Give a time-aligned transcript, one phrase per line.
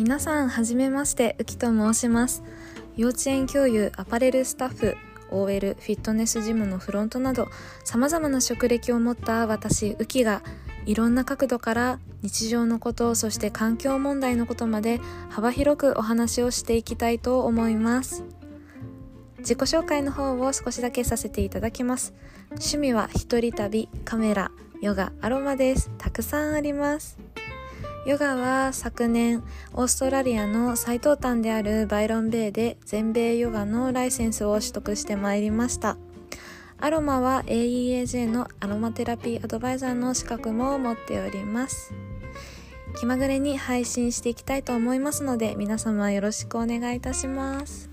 [0.00, 2.42] 皆さんはじめましてうきと申します。
[2.96, 4.96] 幼稚園教諭アパレルスタッフ
[5.30, 7.48] OL フィットネスジムのフロントなど
[7.84, 10.40] 様々な職歴を持った私ウキが
[10.86, 18.24] いろんな角度から日常のことそして環境問題のことまで幅広くお話をしていきたいと思います。
[19.40, 22.14] 自己紹介の方を少しだけさせていただきます。
[22.52, 25.90] 趣味は一人旅カメラヨガアロマです。
[25.98, 27.18] たくさんあります。
[28.06, 29.42] ヨガは昨年
[29.74, 35.98] オーストラリアの最東端であるバイロンベイで全米ヨガのライセンスを取得してまいりました。
[36.78, 41.92] アロマは AEAJ のアロマテラピーアドバイザーの資格も持っております。
[42.98, 47.89] 気まぐれに配信していきたいと思いますので皆様よろしくお願いいたします。